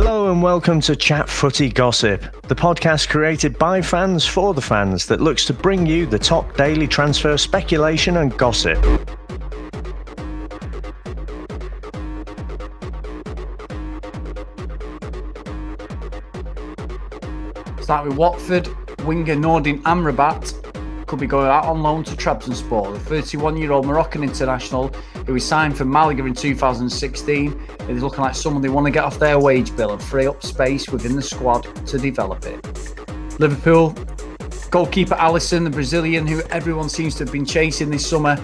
Hello 0.00 0.30
and 0.30 0.40
welcome 0.40 0.80
to 0.82 0.94
Chat 0.94 1.28
Footy 1.28 1.68
Gossip, 1.68 2.22
the 2.46 2.54
podcast 2.54 3.08
created 3.08 3.58
by 3.58 3.82
fans 3.82 4.24
for 4.24 4.54
the 4.54 4.60
fans 4.60 5.06
that 5.06 5.20
looks 5.20 5.44
to 5.46 5.52
bring 5.52 5.86
you 5.86 6.06
the 6.06 6.16
top 6.16 6.56
daily 6.56 6.86
transfer 6.86 7.36
speculation 7.36 8.18
and 8.18 8.38
gossip. 8.38 8.78
Start 17.80 18.06
with 18.06 18.16
Watford. 18.16 18.68
Winger 19.04 19.34
Nordin 19.34 19.82
Amrabat 19.82 20.67
could 21.08 21.18
be 21.18 21.26
going 21.26 21.48
out 21.48 21.64
on 21.64 21.82
loan 21.82 22.04
to 22.04 22.14
Trabzonspor. 22.14 23.04
The 23.04 23.16
31-year-old 23.16 23.86
Moroccan 23.86 24.22
international 24.22 24.88
who 25.26 25.32
was 25.32 25.44
signed 25.44 25.76
for 25.76 25.84
Malaga 25.84 26.24
in 26.24 26.34
2016 26.34 27.60
is 27.88 28.02
looking 28.02 28.20
like 28.20 28.34
someone 28.34 28.62
they 28.62 28.68
want 28.68 28.86
to 28.86 28.90
get 28.92 29.04
off 29.04 29.18
their 29.18 29.40
wage 29.40 29.74
bill 29.74 29.92
and 29.92 30.02
free 30.02 30.26
up 30.26 30.42
space 30.42 30.88
within 30.88 31.16
the 31.16 31.22
squad 31.22 31.64
to 31.86 31.98
develop 31.98 32.44
it. 32.44 32.64
Liverpool 33.40 33.94
goalkeeper 34.70 35.14
Alisson, 35.14 35.64
the 35.64 35.70
Brazilian 35.70 36.26
who 36.26 36.42
everyone 36.50 36.88
seems 36.88 37.14
to 37.16 37.24
have 37.24 37.32
been 37.32 37.46
chasing 37.46 37.90
this 37.90 38.06
summer, 38.06 38.36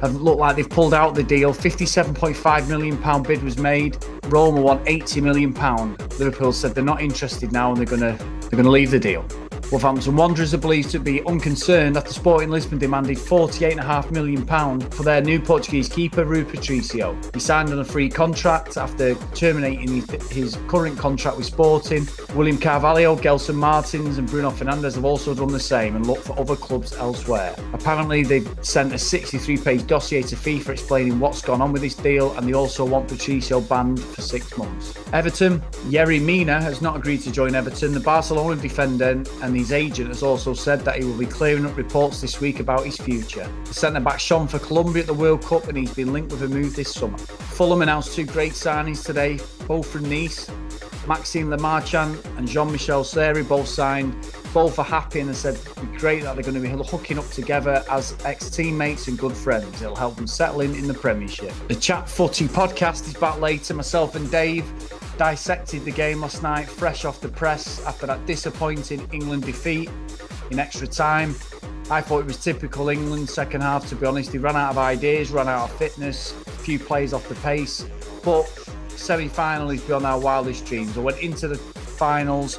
have 0.00 0.16
looked 0.16 0.40
like 0.40 0.56
they've 0.56 0.68
pulled 0.68 0.94
out 0.94 1.14
the 1.14 1.22
deal. 1.22 1.52
57.5 1.52 2.68
million 2.68 2.98
pound 2.98 3.26
bid 3.26 3.42
was 3.42 3.58
made. 3.58 4.04
Roma 4.26 4.60
won 4.60 4.82
80 4.86 5.20
million 5.20 5.52
pound. 5.52 6.00
Liverpool 6.18 6.52
said 6.52 6.74
they're 6.74 6.82
not 6.82 7.00
interested 7.00 7.52
now 7.52 7.70
and 7.70 7.78
they're 7.78 7.84
gonna 7.84 8.16
they're 8.40 8.56
gonna 8.56 8.70
leave 8.70 8.90
the 8.90 8.98
deal. 8.98 9.24
Wolverhampton 9.70 10.16
Wanderers 10.16 10.52
are 10.52 10.58
believed 10.58 10.90
to 10.90 10.98
be 10.98 11.24
unconcerned 11.26 11.96
after 11.96 12.12
Sporting 12.12 12.50
Lisbon 12.50 12.78
demanded 12.78 13.16
£48.5 13.16 14.10
million 14.10 14.44
for 14.90 15.04
their 15.04 15.20
new 15.20 15.40
Portuguese 15.40 15.88
keeper, 15.88 16.24
Rui 16.24 16.42
Patricio. 16.42 17.16
He 17.32 17.38
signed 17.38 17.70
on 17.70 17.78
a 17.78 17.84
free 17.84 18.08
contract 18.08 18.76
after 18.76 19.14
terminating 19.32 20.04
his 20.30 20.58
current 20.66 20.98
contract 20.98 21.36
with 21.36 21.46
Sporting. 21.46 22.08
William 22.34 22.58
Carvalho, 22.58 23.14
Gelson 23.14 23.54
Martins, 23.54 24.18
and 24.18 24.28
Bruno 24.28 24.50
Fernandes 24.50 24.96
have 24.96 25.04
also 25.04 25.34
done 25.34 25.52
the 25.52 25.60
same 25.60 25.94
and 25.94 26.04
looked 26.04 26.24
for 26.24 26.36
other 26.36 26.56
clubs 26.56 26.92
elsewhere. 26.94 27.54
Apparently, 27.72 28.24
they've 28.24 28.52
sent 28.62 28.92
a 28.92 28.98
63 28.98 29.56
page 29.58 29.86
dossier 29.86 30.22
to 30.22 30.34
FIFA 30.34 30.70
explaining 30.70 31.20
what's 31.20 31.42
gone 31.42 31.62
on 31.62 31.70
with 31.70 31.82
this 31.82 31.94
deal, 31.94 32.36
and 32.36 32.48
they 32.48 32.54
also 32.54 32.84
want 32.84 33.06
Patricio 33.06 33.60
banned 33.60 34.00
for 34.00 34.20
six 34.20 34.56
months. 34.58 34.98
Everton, 35.12 35.60
Yerry 35.88 36.20
Mina 36.20 36.60
has 36.60 36.82
not 36.82 36.96
agreed 36.96 37.20
to 37.22 37.30
join 37.30 37.54
Everton. 37.54 37.92
The 37.92 38.00
Barcelona 38.00 38.60
defender 38.60 39.22
and 39.42 39.54
the 39.54 39.59
his 39.60 39.72
agent 39.72 40.08
has 40.08 40.22
also 40.22 40.54
said 40.54 40.80
that 40.80 40.96
he 40.96 41.04
will 41.04 41.18
be 41.18 41.26
clearing 41.26 41.66
up 41.66 41.76
reports 41.76 42.20
this 42.20 42.40
week 42.40 42.60
about 42.60 42.84
his 42.84 42.96
future. 42.96 43.46
The 43.66 43.74
centre 43.74 44.00
back 44.00 44.18
shone 44.18 44.48
for 44.48 44.58
Colombia 44.58 45.02
at 45.02 45.06
the 45.06 45.14
World 45.14 45.44
Cup 45.44 45.68
and 45.68 45.76
he's 45.76 45.92
been 45.92 46.12
linked 46.12 46.32
with 46.32 46.42
a 46.42 46.48
move 46.48 46.74
this 46.74 46.92
summer. 46.94 47.18
Fulham 47.18 47.82
announced 47.82 48.14
two 48.14 48.24
great 48.24 48.52
signings 48.52 49.04
today, 49.04 49.38
both 49.66 49.86
from 49.86 50.08
Nice. 50.08 50.50
Maxime 51.06 51.50
Lemarchand 51.50 52.24
and 52.38 52.48
Jean 52.48 52.72
Michel 52.72 53.04
Seri 53.04 53.42
both 53.42 53.68
signed. 53.68 54.14
Both 54.54 54.78
are 54.78 54.84
happy 54.84 55.20
and 55.20 55.28
they 55.28 55.34
said 55.34 55.54
it'd 55.54 55.92
be 55.92 55.98
great 55.98 56.22
that 56.22 56.34
they're 56.34 56.42
going 56.42 56.54
to 56.54 56.60
be 56.60 56.68
hooking 56.68 57.18
up 57.18 57.28
together 57.28 57.84
as 57.90 58.16
ex 58.24 58.48
teammates 58.50 59.08
and 59.08 59.18
good 59.18 59.36
friends. 59.36 59.82
It'll 59.82 59.94
help 59.94 60.16
them 60.16 60.26
settle 60.26 60.62
in 60.62 60.74
in 60.74 60.86
the 60.86 60.94
Premiership. 60.94 61.52
The 61.68 61.74
Chat 61.74 62.08
Footy 62.08 62.48
podcast 62.48 63.06
is 63.08 63.14
back 63.14 63.40
later. 63.40 63.74
Myself 63.74 64.14
and 64.14 64.30
Dave 64.30 64.64
dissected 65.20 65.84
the 65.84 65.90
game 65.90 66.22
last 66.22 66.42
night, 66.42 66.66
fresh 66.66 67.04
off 67.04 67.20
the 67.20 67.28
press 67.28 67.84
after 67.84 68.06
that 68.06 68.24
disappointing 68.24 69.06
England 69.12 69.42
defeat 69.44 69.90
in 70.50 70.58
extra 70.58 70.86
time. 70.86 71.34
I 71.90 72.00
thought 72.00 72.20
it 72.20 72.24
was 72.24 72.42
typical 72.42 72.88
England 72.88 73.28
second 73.28 73.60
half, 73.60 73.86
to 73.90 73.96
be 73.96 74.06
honest. 74.06 74.32
They 74.32 74.38
ran 74.38 74.56
out 74.56 74.70
of 74.70 74.78
ideas, 74.78 75.30
ran 75.30 75.46
out 75.46 75.68
of 75.68 75.76
fitness, 75.76 76.32
a 76.46 76.50
few 76.52 76.78
plays 76.78 77.12
off 77.12 77.28
the 77.28 77.34
pace. 77.34 77.84
But 78.24 78.44
semi 78.88 79.28
final 79.28 79.68
is 79.68 79.82
beyond 79.82 80.06
our 80.06 80.18
wildest 80.18 80.64
dreams. 80.64 80.96
I 80.96 81.00
went 81.00 81.18
into 81.18 81.48
the 81.48 81.58
finals 81.58 82.58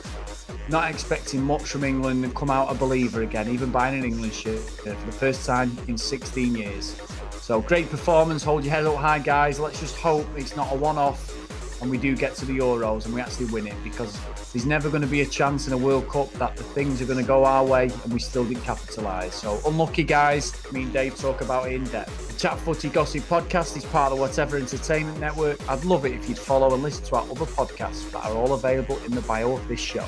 not 0.69 0.87
expecting 0.87 1.41
much 1.41 1.63
from 1.63 1.83
England 1.83 2.23
and 2.23 2.35
come 2.35 2.51
out 2.51 2.71
a 2.71 2.75
believer 2.75 3.23
again, 3.23 3.49
even 3.49 3.71
buying 3.71 3.97
an 3.97 4.05
England 4.05 4.35
shirt 4.35 4.59
for 4.59 4.89
the 4.91 5.11
first 5.11 5.47
time 5.47 5.75
in 5.87 5.97
16 5.97 6.53
years. 6.53 6.95
So 7.41 7.59
great 7.59 7.89
performance. 7.89 8.43
Hold 8.43 8.63
your 8.63 8.71
head 8.71 8.85
up 8.85 8.97
high, 8.97 9.17
guys. 9.17 9.59
Let's 9.59 9.79
just 9.79 9.95
hope 9.95 10.27
it's 10.37 10.55
not 10.55 10.71
a 10.71 10.75
one 10.75 10.99
off 10.99 11.41
and 11.81 11.89
we 11.89 11.97
do 11.97 12.15
get 12.15 12.35
to 12.35 12.45
the 12.45 12.57
Euros 12.57 13.05
and 13.05 13.13
we 13.13 13.19
actually 13.19 13.47
win 13.47 13.67
it 13.67 13.75
because 13.83 14.17
there's 14.53 14.65
never 14.65 14.89
going 14.89 15.01
to 15.01 15.07
be 15.07 15.21
a 15.21 15.25
chance 15.25 15.67
in 15.67 15.73
a 15.73 15.77
World 15.77 16.07
Cup 16.07 16.31
that 16.33 16.55
the 16.55 16.63
things 16.63 17.01
are 17.01 17.05
going 17.05 17.19
to 17.19 17.25
go 17.25 17.43
our 17.43 17.65
way 17.65 17.89
and 18.03 18.13
we 18.13 18.19
still 18.19 18.45
didn't 18.45 18.63
capitalise. 18.63 19.33
So 19.33 19.59
unlucky 19.65 20.03
guys, 20.03 20.53
me 20.71 20.83
and 20.83 20.93
Dave 20.93 21.17
talk 21.17 21.41
about 21.41 21.67
it 21.67 21.73
in 21.73 21.83
depth. 21.85 22.27
The 22.27 22.39
Chat 22.39 22.59
Footy 22.59 22.89
Gossip 22.89 23.23
podcast 23.23 23.75
is 23.75 23.85
part 23.85 24.13
of 24.13 24.19
Whatever 24.19 24.57
Entertainment 24.57 25.19
Network. 25.19 25.67
I'd 25.69 25.83
love 25.83 26.05
it 26.05 26.13
if 26.13 26.29
you'd 26.29 26.37
follow 26.37 26.73
and 26.73 26.83
listen 26.83 27.03
to 27.05 27.15
our 27.15 27.23
other 27.23 27.45
podcasts 27.45 28.09
that 28.11 28.23
are 28.25 28.35
all 28.35 28.53
available 28.53 28.97
in 29.05 29.11
the 29.11 29.21
bio 29.21 29.53
of 29.53 29.67
this 29.67 29.79
show. 29.79 30.05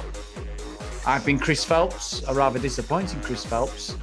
I've 1.05 1.25
been 1.25 1.39
Chris 1.39 1.65
Phelps, 1.65 2.23
a 2.27 2.33
rather 2.33 2.59
disappointing 2.59 3.19
Chris 3.21 3.45
Phelps. 3.45 3.97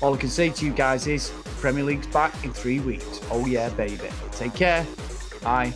All 0.00 0.14
I 0.14 0.16
can 0.16 0.30
say 0.30 0.48
to 0.48 0.64
you 0.64 0.72
guys 0.72 1.06
is 1.06 1.30
Premier 1.58 1.84
League's 1.84 2.06
back 2.06 2.44
in 2.44 2.52
three 2.52 2.80
weeks. 2.80 3.20
Oh 3.30 3.44
yeah, 3.44 3.68
baby. 3.70 4.08
Take 4.32 4.54
care. 4.54 4.86
Bye. 5.42 5.74